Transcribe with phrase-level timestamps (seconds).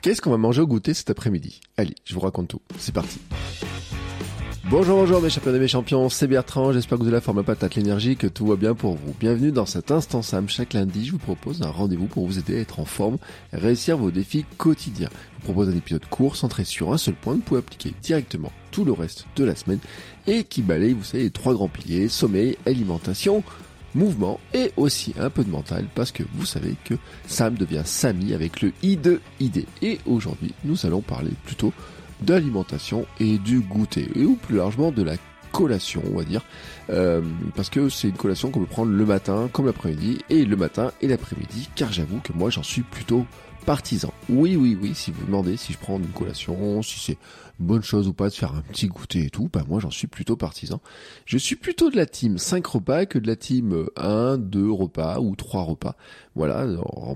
[0.00, 1.60] Qu'est-ce qu'on va manger au goûter cet après-midi?
[1.76, 2.60] Allez, je vous raconte tout.
[2.78, 3.18] C'est parti.
[4.70, 7.42] Bonjour, bonjour mes champions et mes champions, c'est Bertrand, j'espère que vous avez la forme
[7.42, 9.14] patate, l'énergie, que tout va bien pour vous.
[9.18, 10.48] Bienvenue dans cet instant Sam.
[10.48, 13.18] Chaque lundi, je vous propose un rendez-vous pour vous aider à être en forme
[13.52, 15.08] réussir vos défis quotidiens.
[15.10, 17.92] Je vous propose un épisode court, centré sur un seul point, que vous pouvez appliquer
[18.00, 19.80] directement tout le reste de la semaine
[20.26, 23.42] et qui balaye, vous savez, les trois grands piliers, sommeil, alimentation,
[23.98, 26.94] mouvement et aussi un peu de mental parce que vous savez que
[27.26, 29.66] Sam devient Samy avec le I de ID.
[29.82, 31.72] Et aujourd'hui, nous allons parler plutôt
[32.22, 35.16] d'alimentation et du goûter, et ou plus largement de la
[35.48, 36.42] collation, on va dire,
[36.90, 37.22] euh,
[37.56, 40.92] parce que c'est une collation qu'on peut prendre le matin comme l'après-midi, et le matin
[41.00, 43.26] et l'après-midi, car j'avoue que moi j'en suis plutôt
[43.66, 44.12] partisan.
[44.30, 47.18] Oui, oui, oui, si vous demandez si je prends une collation, si c'est
[47.58, 50.06] bonne chose ou pas de faire un petit goûter et tout, bah moi j'en suis
[50.06, 50.80] plutôt partisan.
[51.26, 55.18] Je suis plutôt de la team 5 repas que de la team 1, 2 repas
[55.18, 55.96] ou 3 repas.
[56.38, 56.64] Voilà,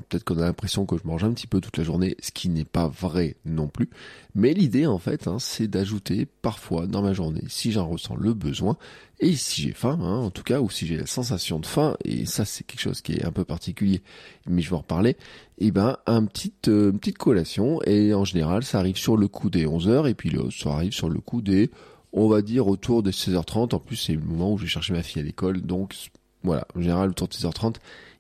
[0.09, 2.49] peut-être qu'on a l'impression que je mange un petit peu toute la journée, ce qui
[2.49, 3.89] n'est pas vrai non plus.
[4.35, 8.35] Mais l'idée en fait, hein, c'est d'ajouter parfois dans ma journée, si j'en ressens le
[8.35, 8.77] besoin,
[9.21, 11.97] et si j'ai faim, hein, en tout cas, ou si j'ai la sensation de faim,
[12.05, 14.03] et ça c'est quelque chose qui est un peu particulier,
[14.49, 18.65] mais je vais en reparler, et eh ben euh, une petite collation, et en général
[18.65, 21.43] ça arrive sur le coup des 11h, et puis là, ça arrive sur le coup
[21.43, 21.71] des,
[22.13, 24.95] on va dire autour des 16h30, en plus c'est le moment où je vais chercher
[24.95, 25.95] ma fille à l'école, donc
[26.43, 27.77] voilà, en général autour de 16h30,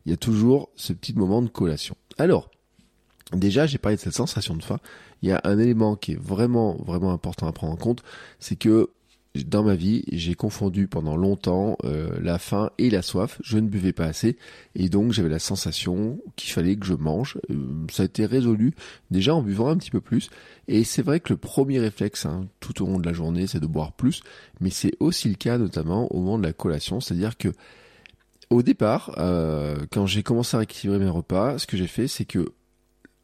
[0.07, 1.97] il y a toujours ce petit moment de collation.
[2.19, 2.51] Alors,
[3.33, 4.79] déjà j'ai parlé de cette sensation de faim,
[5.23, 8.03] il y a un élément qui est vraiment vraiment important à prendre en compte,
[8.39, 8.91] c'est que
[9.47, 13.41] dans ma vie, j'ai confondu pendant longtemps euh, la faim et la soif.
[13.43, 14.37] Je ne buvais pas assez
[14.75, 17.39] et donc j'avais la sensation qu'il fallait que je mange.
[17.51, 17.55] Euh,
[17.91, 18.75] ça a été résolu
[19.11, 20.29] déjà en buvant un petit peu plus.
[20.69, 23.61] Et c'est vrai que le premier réflexe hein, tout au long de la journée, c'est
[23.61, 24.23] de boire plus.
[24.61, 27.49] Mais c'est aussi le cas notamment au moment de la collation, c'est-à-dire que
[28.53, 32.25] au départ, euh, quand j'ai commencé à rééquilibrer mes repas, ce que j'ai fait, c'est
[32.25, 32.53] que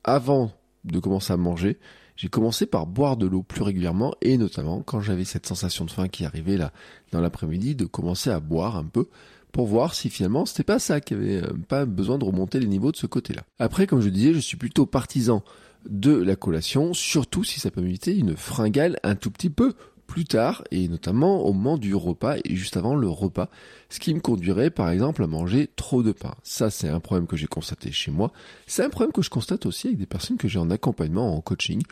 [0.04, 0.52] avant
[0.84, 1.78] de commencer à manger,
[2.16, 5.90] j'ai commencé par boire de l'eau plus régulièrement et notamment quand j'avais cette sensation de
[5.90, 6.72] faim qui arrivait là
[7.12, 9.06] dans l'après-midi de commencer à boire un peu
[9.52, 12.66] pour voir si finalement c'était pas ça qui avait euh, pas besoin de remonter les
[12.66, 13.42] niveaux de ce côté-là.
[13.58, 15.44] Après comme je disais, je suis plutôt partisan
[15.88, 19.74] de la collation, surtout si ça peut m'éviter une fringale un tout petit peu
[20.08, 23.48] plus tard et notamment au moment du repas et juste avant le repas,
[23.90, 26.34] ce qui me conduirait par exemple à manger trop de pain.
[26.42, 28.32] Ça c'est un problème que j'ai constaté chez moi,
[28.66, 31.40] c'est un problème que je constate aussi avec des personnes que j'ai en accompagnement en
[31.42, 31.82] coaching,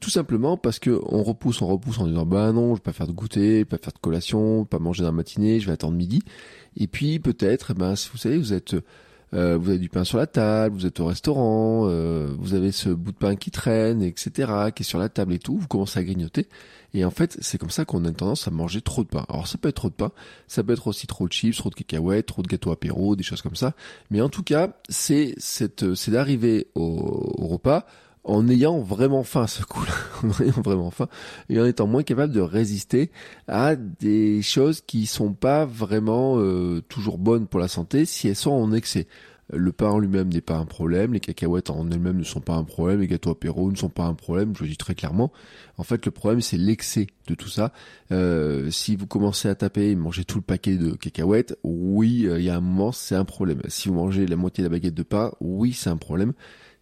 [0.00, 2.92] tout simplement parce que on repousse, on repousse en disant bah non, je vais pas
[2.92, 5.96] faire de goûter, pas faire de collation, pas manger dans la matinée, je vais attendre
[5.96, 6.22] midi.
[6.76, 8.74] Et puis peut-être, eh ben vous savez, vous êtes
[9.34, 12.70] euh, vous avez du pain sur la table, vous êtes au restaurant, euh, vous avez
[12.72, 15.66] ce bout de pain qui traîne, etc., qui est sur la table et tout, vous
[15.66, 16.46] commencez à grignoter.
[16.94, 19.26] Et en fait, c'est comme ça qu'on a tendance à manger trop de pain.
[19.28, 20.12] Alors ça peut être trop de pain,
[20.46, 23.24] ça peut être aussi trop de chips, trop de cacahuètes, trop de gâteaux apéro, des
[23.24, 23.74] choses comme ça.
[24.10, 27.84] Mais en tout cas, c'est c'est d'arriver au, au repas
[28.26, 29.94] en ayant vraiment faim ce coup-là,
[30.24, 31.08] en ayant vraiment faim,
[31.48, 33.10] et en étant moins capable de résister
[33.46, 38.36] à des choses qui sont pas vraiment euh, toujours bonnes pour la santé si elles
[38.36, 39.06] sont en excès.
[39.52, 42.54] Le pain en lui-même n'est pas un problème, les cacahuètes en elles-mêmes ne sont pas
[42.54, 45.30] un problème, les gâteaux apéro ne sont pas un problème, je le dis très clairement.
[45.76, 47.72] En fait, le problème, c'est l'excès de tout ça.
[48.10, 52.40] Euh, si vous commencez à taper et manger tout le paquet de cacahuètes, oui, euh,
[52.40, 53.62] il y a un moment, c'est un problème.
[53.68, 56.32] Si vous mangez la moitié de la baguette de pain, oui, c'est un problème.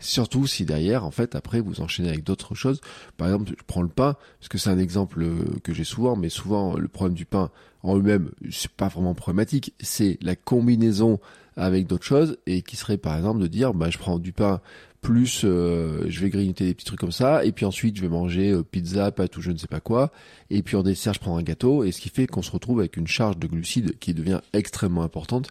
[0.05, 2.83] Surtout si derrière, en fait, après, vous enchaînez avec d'autres choses.
[3.17, 6.15] Par exemple, je prends le pain, parce que c'est un exemple euh, que j'ai souvent,
[6.15, 7.51] mais souvent, le problème du pain
[7.83, 9.73] en lui-même, c'est pas vraiment problématique.
[9.81, 11.21] C'est la combinaison
[11.57, 14.61] avec d'autres choses, et qui serait, par exemple, de dire, bah, je prends du pain
[15.05, 18.09] plus euh, je vais grignoter des petits trucs comme ça et puis ensuite je vais
[18.09, 20.11] manger euh, pizza pâte ou je ne sais pas quoi
[20.49, 22.79] et puis en dessert je prends un gâteau et ce qui fait qu'on se retrouve
[22.79, 25.51] avec une charge de glucides qui devient extrêmement importante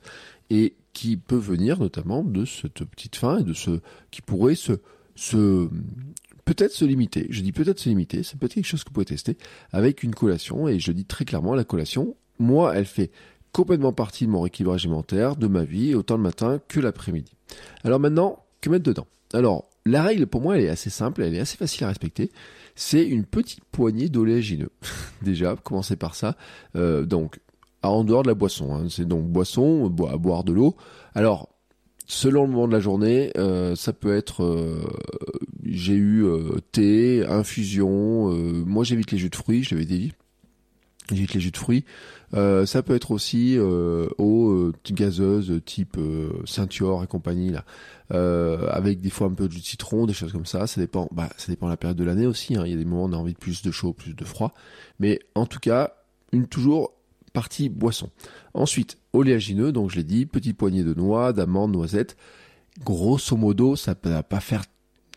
[0.49, 3.79] et qui peut venir notamment de cette petite faim et de ce
[4.11, 4.73] qui pourrait se,
[6.45, 7.27] peut-être se limiter.
[7.29, 9.37] Je dis peut-être se limiter, c'est peut-être quelque chose que vous pouvez tester
[9.71, 13.11] avec une collation et je dis très clairement la collation, moi elle fait
[13.51, 17.33] complètement partie de mon équilibrage alimentaire, de ma vie, autant le matin que l'après-midi.
[17.83, 19.07] Alors maintenant, que mettre dedans?
[19.33, 22.31] Alors, la règle pour moi elle est assez simple, elle est assez facile à respecter.
[22.75, 24.71] C'est une petite poignée d'oléagineux.
[25.21, 26.35] Déjà, commencer par ça.
[26.75, 27.39] Euh, donc
[27.89, 28.73] en dehors de la boisson.
[28.73, 28.87] Hein.
[28.89, 30.75] C'est donc boisson, boire de l'eau.
[31.15, 31.49] Alors,
[32.05, 34.83] selon le moment de la journée, euh, ça peut être, euh,
[35.63, 38.31] j'ai eu euh, thé, infusion.
[38.65, 39.63] moi, j'évite les jus de fruits.
[39.63, 40.13] Je l'avais dit.
[41.11, 41.83] J'évite les jus de fruits.
[42.31, 45.97] ça peut être aussi eau gazeuse type
[46.45, 47.65] Ceinture et compagnie là,
[48.71, 50.65] avec des fois un peu de jus de citron, des choses comme ça.
[50.65, 51.09] Ça dépend.
[51.11, 52.55] Bah, ça dépend de la période de l'année aussi.
[52.55, 52.63] Hein.
[52.65, 54.23] Il y a des moments où on a envie de plus de chaud, plus de
[54.23, 54.53] froid.
[54.99, 55.93] Mais en tout cas,
[56.31, 56.93] une toujours
[57.33, 58.09] partie boisson.
[58.53, 62.15] Ensuite, oléagineux, donc je l'ai dit, petite poignée de noix, d'amandes, noisettes.
[62.83, 64.63] Grosso modo, ça va pas faire,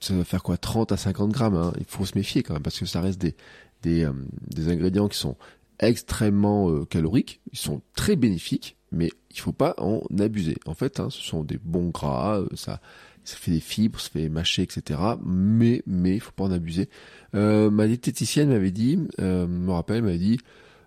[0.00, 1.54] ça va faire quoi, 30 à 50 grammes.
[1.54, 1.72] Hein.
[1.78, 3.34] Il faut se méfier quand même parce que ça reste des
[3.82, 4.12] des, euh,
[4.48, 5.36] des ingrédients qui sont
[5.78, 7.40] extrêmement euh, caloriques.
[7.52, 10.56] Ils sont très bénéfiques, mais il faut pas en abuser.
[10.66, 12.80] En fait, hein, ce sont des bons gras, euh, ça
[13.24, 15.00] ça fait des fibres, ça fait mâcher, etc.
[15.24, 16.88] Mais mais il faut pas en abuser.
[17.32, 20.38] ma diététicienne m'avait dit, me rappelle, m'avait dit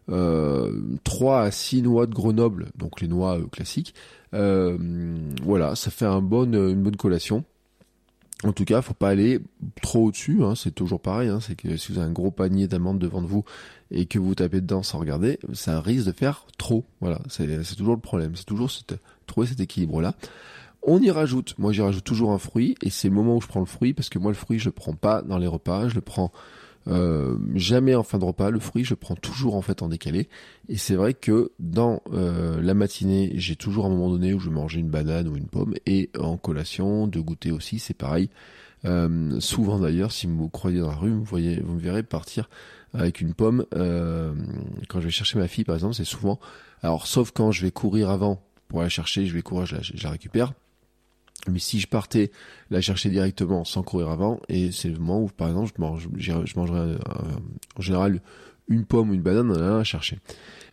[0.10, 3.94] 3 à 6 noix de Grenoble, donc les noix euh, classiques.
[4.34, 4.78] Euh,
[5.44, 7.44] voilà, ça fait une bonne collation.
[8.46, 9.42] En tout cas, faut pas aller
[9.82, 10.44] trop au-dessus.
[10.44, 11.28] Hein, c'est toujours pareil.
[11.28, 13.44] Hein, c'est que si vous avez un gros panier d'amandes devant vous
[13.92, 16.86] et que vous tapez dedans sans regarder, ça risque de faire trop.
[17.02, 18.36] Voilà, c'est toujours le problème.
[18.36, 18.72] C'est toujours
[19.26, 20.16] trouver cet équilibre-là.
[20.84, 21.56] On y rajoute.
[21.58, 23.94] Moi, j'y rajoute toujours un fruit et c'est le moment où je prends le fruit
[23.94, 25.90] parce que moi, le fruit, je le prends pas dans les repas.
[25.90, 26.32] Je le prends
[26.88, 28.50] euh, jamais en fin de repas.
[28.50, 30.30] Le fruit, je prends toujours en fait en décalé.
[30.68, 34.50] Et c'est vrai que dans euh, la matinée, j'ai toujours un moment donné où je
[34.50, 35.76] mangeais une banane ou une pomme.
[35.86, 38.30] Et en collation, de goûter aussi, c'est pareil.
[38.86, 42.50] Euh, souvent d'ailleurs, si vous croyez dans la rue, vous, voyez, vous me verrez partir
[42.94, 43.66] avec une pomme.
[43.72, 46.40] quand je vais chercher ma fille, par exemple, c'est souvent.
[46.82, 50.12] Alors, sauf quand je vais courir avant pour la chercher, je vais courir, je la
[50.12, 50.54] récupère.
[51.48, 52.32] Mais si je partais
[52.70, 56.10] la chercher directement sans courir avant, et c'est le moment où, par exemple, je, mange,
[56.18, 56.98] je mangerais euh,
[57.78, 58.22] en général
[58.70, 60.20] une pomme ou une banane, on a à chercher.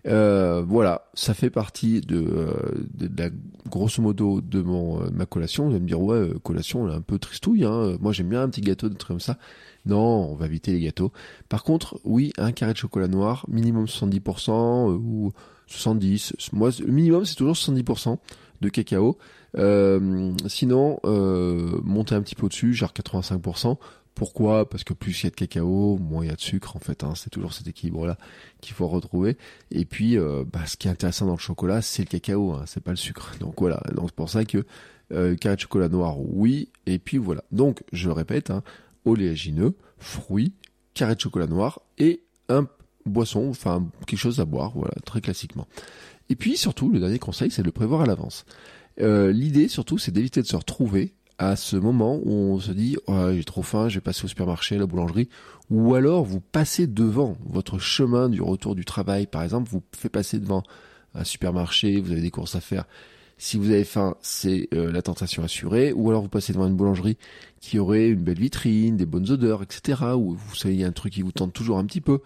[0.07, 2.53] Euh, voilà, ça fait partie de, euh,
[3.19, 3.29] la
[3.69, 5.65] grosso modo de mon ma collation.
[5.65, 7.65] Vous allez me dire ouais, collation, elle est un peu tristouille.
[7.65, 7.97] Hein.
[8.01, 9.39] Moi, j'aime bien un petit gâteau, des trucs comme ça.
[9.85, 11.13] Non, on va éviter les gâteaux.
[11.49, 15.33] Par contre, oui, un carré de chocolat noir, minimum 70% ou
[15.67, 16.35] 70.
[16.53, 18.19] Moi, le minimum, c'est toujours 70%
[18.61, 19.19] de cacao.
[19.59, 23.79] Euh, sinon, euh, monter un petit peu au-dessus, genre 85%.
[24.17, 26.75] Pourquoi Parce que plus il y a de cacao, moins il y a de sucre
[26.75, 27.05] en fait.
[27.05, 27.13] Hein.
[27.15, 28.17] C'est toujours cet équilibre-là
[28.63, 29.37] qu'il faut retrouver.
[29.71, 32.65] Et puis, euh, bah, ce qui est intéressant dans le chocolat, c'est le cacao, hein,
[32.67, 33.37] c'est pas le sucre.
[33.41, 33.79] Donc voilà.
[33.95, 34.65] Donc c'est pour ça que
[35.13, 36.71] euh, carré de chocolat noir, oui.
[36.87, 37.45] Et puis voilà.
[37.53, 38.63] Donc je répète, hein,
[39.05, 40.55] oléagineux, fruits,
[40.95, 42.67] carré de chocolat noir et un
[43.05, 45.69] boisson, enfin quelque chose à boire, voilà, très classiquement.
[46.31, 48.47] Et puis surtout, le dernier conseil, c'est de le prévoir à l'avance.
[49.03, 52.97] Euh, l'idée surtout, c'est d'éviter de se retrouver à ce moment où on se dit
[53.07, 55.29] oh, j'ai trop faim, je vais passer au supermarché, à la boulangerie,
[55.71, 60.13] ou alors vous passez devant votre chemin du retour du travail, par exemple, vous faites
[60.13, 60.63] passer devant
[61.15, 62.85] un supermarché, vous avez des courses à faire.
[63.39, 66.77] Si vous avez faim, c'est euh, la tentation assurée, ou alors vous passez devant une
[66.77, 67.19] boulangerie
[67.61, 70.03] qui aurait une belle vitrine, des bonnes odeurs, etc.
[70.17, 72.21] Ou vous savez, il y a un truc qui vous tente toujours un petit peu.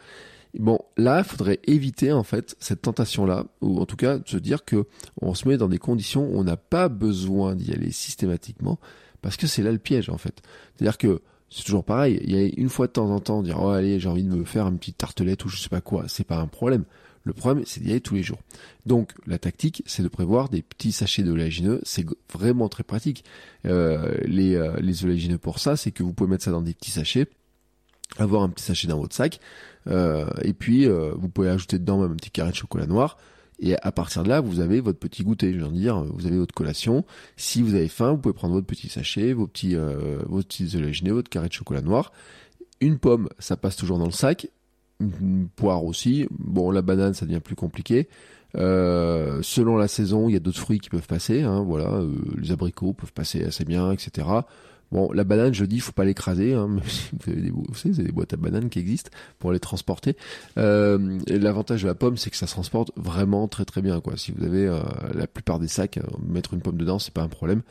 [0.58, 4.64] Bon, là, il faudrait éviter en fait cette tentation-là, ou en tout cas se dire
[4.64, 4.86] que
[5.20, 8.78] on se met dans des conditions où on n'a pas besoin d'y aller systématiquement,
[9.22, 10.42] parce que c'est là le piège en fait.
[10.76, 12.20] C'est-à-dire que c'est toujours pareil.
[12.24, 14.28] Il y a une fois de temps en temps dire oh allez j'ai envie de
[14.28, 16.84] me faire une petite tartelette ou je sais pas quoi, c'est pas un problème.
[17.24, 18.40] Le problème c'est d'y aller tous les jours.
[18.86, 21.80] Donc la tactique c'est de prévoir des petits sachets d'oléagineux.
[21.84, 23.24] C'est vraiment très pratique.
[23.66, 26.74] Euh, les euh, les oléagineux pour ça c'est que vous pouvez mettre ça dans des
[26.74, 27.28] petits sachets
[28.18, 29.40] avoir un petit sachet dans votre sac.
[29.86, 33.16] Euh, et puis, euh, vous pouvez ajouter dedans même un petit carré de chocolat noir.
[33.60, 35.52] Et à partir de là, vous avez votre petit goûter.
[35.52, 37.04] Je veux dire, vous avez votre collation.
[37.36, 40.66] Si vous avez faim, vous pouvez prendre votre petit sachet, vos petits, euh, vos petits
[41.10, 42.12] votre carré de chocolat noir.
[42.80, 44.48] Une pomme, ça passe toujours dans le sac.
[44.98, 46.26] Une poire aussi.
[46.30, 48.08] Bon, la banane, ça devient plus compliqué.
[48.56, 51.42] Euh, selon la saison, il y a d'autres fruits qui peuvent passer.
[51.42, 54.26] Hein, voilà, euh, les abricots peuvent passer assez bien, etc.
[54.92, 56.54] Bon, la banane, je dis, faut pas l'écraser.
[56.54, 56.68] Hein,
[57.12, 60.16] vous avez des, vous savez, des boîtes à bananes qui existent pour les transporter.
[60.58, 64.00] Euh, L'avantage de la pomme, c'est que ça se transporte vraiment très très bien.
[64.00, 64.16] Quoi.
[64.16, 64.80] Si vous avez euh,
[65.14, 67.62] la plupart des sacs, euh, mettre une pomme dedans, c'est pas un problème.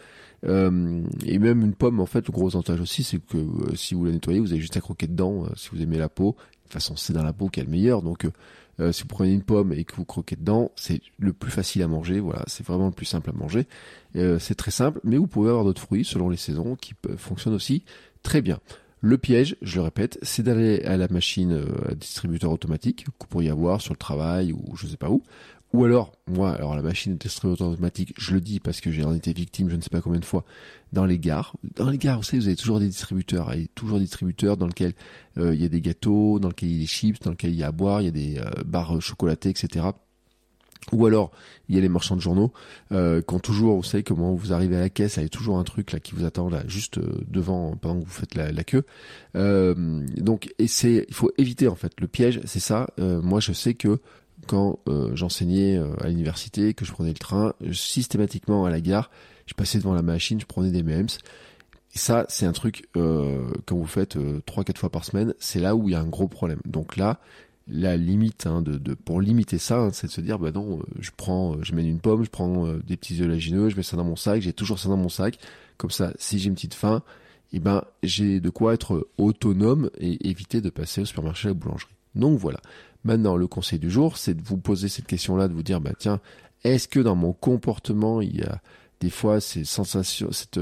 [0.45, 3.37] Euh, et même une pomme, en fait, le gros avantage aussi, c'est que
[3.75, 5.45] si vous la nettoyez, vous avez juste à croquer dedans.
[5.57, 6.37] si vous aimez la peau,
[6.69, 8.01] toute façon, c'est dans la peau qui est le meilleur.
[8.01, 8.27] Donc,
[8.91, 11.87] si vous prenez une pomme et que vous croquez dedans, c'est le plus facile à
[11.87, 12.21] manger.
[12.21, 13.67] Voilà, c'est vraiment le plus simple à manger.
[14.15, 17.53] Euh, c'est très simple, mais vous pouvez avoir d'autres fruits selon les saisons qui fonctionnent
[17.53, 17.83] aussi
[18.23, 18.59] très bien.
[19.01, 23.11] Le piège, je le répète, c'est d'aller à la machine euh, à distributeur automatique que
[23.21, 25.23] vous pourriez avoir sur le travail ou je sais pas où.
[25.71, 29.03] Ou alors, moi, alors la machine à distributeur automatique, je le dis parce que j'ai
[29.03, 30.43] en été victime, je ne sais pas combien de fois,
[30.93, 31.55] dans les gares.
[31.75, 34.65] Dans les gares, vous savez, vous avez toujours des distributeurs, a toujours des distributeurs dans
[34.65, 34.93] lesquels
[35.37, 37.51] euh, il y a des gâteaux, dans lesquels il y a des chips, dans lesquels
[37.51, 39.91] il y a à boire, il y a des barres chocolatées, etc.
[40.91, 41.31] Ou alors,
[41.67, 42.51] il y a les marchands de journaux
[42.91, 45.29] euh, qui ont toujours, vous savez comment vous arrivez à la caisse, il y a
[45.29, 48.35] toujours un truc là qui vous attend là juste euh, devant pendant que vous faites
[48.35, 48.83] la, queue.
[49.35, 52.87] Euh, donc, et c'est, il faut éviter en fait le piège, c'est ça.
[52.99, 53.99] Euh, moi, je sais que
[54.47, 54.79] quand
[55.13, 59.11] j'enseignais à l'université, que je prenais le train, systématiquement à la gare,
[59.45, 61.07] je passais devant la machine, je prenais des MEMS.
[61.95, 65.75] Et ça, c'est un truc quand vous faites trois, quatre fois par semaine, c'est là
[65.75, 66.59] où il y a un gros problème.
[66.65, 67.19] Donc là,
[67.69, 70.83] la limite hein, de, pour limiter ça, hein, c'est de se dire bah non, euh,
[70.99, 73.83] je prends, euh, je mets une pomme, je prends euh, des petits oléagineux, je mets
[73.83, 75.37] ça dans mon sac, j'ai toujours ça dans mon sac.
[75.77, 77.03] Comme ça, si j'ai une petite faim,
[77.53, 81.53] eh ben j'ai de quoi être autonome et éviter de passer au supermarché à la
[81.53, 81.93] boulangerie.
[82.15, 82.59] Donc voilà.
[83.03, 85.93] Maintenant, le conseil du jour, c'est de vous poser cette question-là, de vous dire bah
[85.97, 86.19] tiens,
[86.63, 88.61] est-ce que dans mon comportement il y a
[88.99, 90.59] des fois ces sensations, cette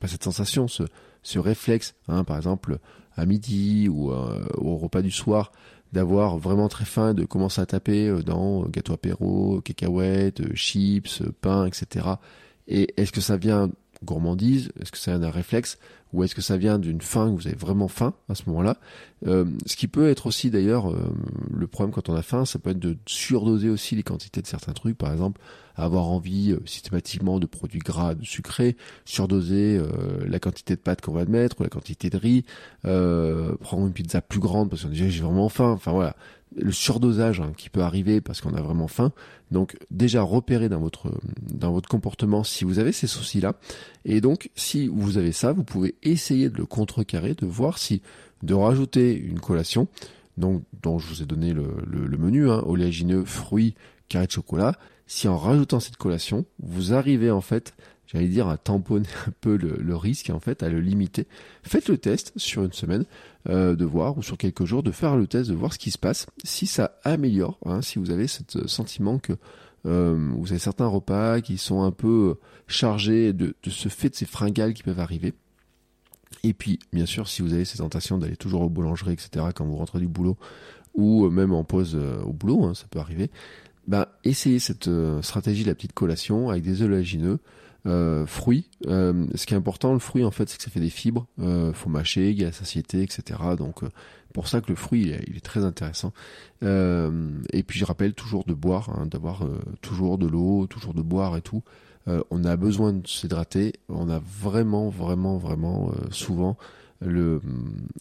[0.00, 2.78] pas cette sensation, ce, réflexe, hein, par exemple
[3.16, 5.52] à midi ou au repas du soir,
[5.92, 10.54] d'avoir vraiment très faim, de commencer à taper euh, dans euh, gâteau apéro, cacahuètes, euh,
[10.54, 12.06] chips, pain, etc.
[12.68, 13.70] Et est-ce que ça vient
[14.04, 14.70] gourmandise?
[14.80, 15.78] Est-ce que c'est un réflexe?
[16.16, 18.78] Ou est-ce que ça vient d'une faim, que vous avez vraiment faim à ce moment-là?
[19.22, 20.90] Ce qui peut être aussi d'ailleurs
[21.52, 24.46] le problème quand on a faim, ça peut être de surdoser aussi les quantités de
[24.46, 24.96] certains trucs.
[24.96, 25.42] Par exemple,
[25.74, 29.78] avoir envie systématiquement de produits gras, de sucrés, surdoser
[30.26, 32.44] la quantité de pâtes qu'on va mettre, ou la quantité de riz,
[32.82, 35.72] prendre une pizza plus grande parce qu'on dit j'ai vraiment faim.
[35.72, 36.16] Enfin voilà,
[36.56, 39.12] le surdosage hein, qui peut arriver parce qu'on a vraiment faim.
[39.50, 43.54] Donc déjà repérer dans votre dans votre comportement si vous avez ces soucis-là.
[44.04, 48.02] Et donc si vous avez ça, vous pouvez essayer de le contrecarrer, de voir si
[48.42, 49.88] de rajouter une collation,
[50.36, 53.74] donc dont je vous ai donné le, le, menu, hein, oléagineux, fruits,
[54.08, 54.76] carré de chocolat.
[55.06, 57.74] Si en rajoutant cette collation, vous arrivez en fait
[58.06, 61.26] j'allais dire à tamponner un peu le, risque en fait, à le limiter.
[61.62, 63.04] Faites le test sur une semaine
[63.48, 65.90] euh, de voir ou sur quelques jours de faire le test de voir ce qui
[65.90, 66.26] se passe.
[66.44, 69.34] Si ça améliore, hein, si vous avez ce sentiment que
[69.86, 72.36] euh, vous avez certains repas qui sont un peu
[72.66, 75.34] chargés de, ce fait de ces fringales qui peuvent arriver.
[76.42, 79.64] Et puis, bien sûr, si vous avez ces tentations d'aller toujours au boulangerie, etc., quand
[79.64, 80.36] vous rentrez du boulot,
[80.94, 83.30] ou même en pause euh, au boulot, hein, ça peut arriver,
[83.86, 84.90] bah, essayez cette
[85.22, 87.38] stratégie de la petite collation avec des oléagineux,
[87.86, 88.68] euh, fruits.
[88.86, 91.26] Euh, ce qui est important, le fruit en fait, c'est que ça fait des fibres.
[91.40, 93.38] Euh, faut mâcher, il y a la satiété, etc.
[93.56, 93.88] Donc euh,
[94.34, 96.12] pour ça que le fruit il est, très intéressant.
[96.62, 99.44] et puis je rappelle toujours de boire, hein, d'avoir
[99.80, 101.62] toujours de l'eau, toujours de boire et tout.
[102.30, 103.72] On a besoin de s'hydrater.
[103.88, 106.56] On a vraiment, vraiment, vraiment souvent
[107.00, 107.40] le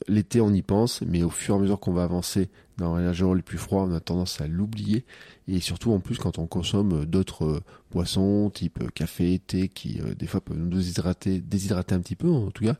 [0.07, 3.13] l'été on y pense, mais au fur et à mesure qu'on va avancer dans les
[3.13, 5.05] jours les plus froids, on a tendance à l'oublier.
[5.47, 7.59] Et surtout en plus quand on consomme d'autres euh,
[7.91, 12.29] boissons type café, thé, qui euh, des fois peuvent nous déshydrater, déshydrater un petit peu
[12.29, 12.75] en tout cas,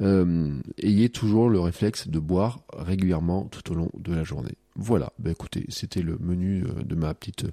[0.00, 4.56] euh, ayez toujours le réflexe de boire régulièrement tout au long de la journée.
[4.76, 7.46] Voilà, bah écoutez, c'était le menu de ma petite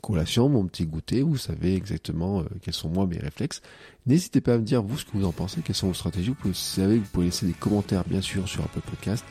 [0.00, 3.62] collation, mon petit goûter, vous savez exactement quels sont moi mes réflexes.
[4.06, 6.34] N'hésitez pas à me dire vous ce que vous en pensez, quelles sont vos stratégies.
[6.42, 9.24] Vous, savez, vous pouvez laisser des commentaires bien sûr sur Apple Podcast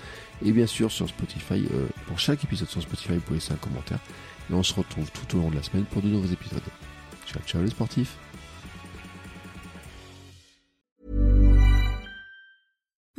[0.45, 1.65] et bien sûr sur Spotify.
[1.73, 3.99] Euh, pour chaque épisode sur Spotify, vous pouvez laisser un commentaire.
[4.49, 6.61] Et on se retrouve tout au long de la semaine pour de nouveaux épisodes.
[7.25, 8.28] Ciao ciao les sportifs